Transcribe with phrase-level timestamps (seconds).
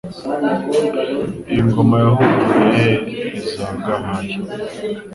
[1.49, 2.87] Iyi ngoma yahunguye
[3.39, 4.37] iza Gahaya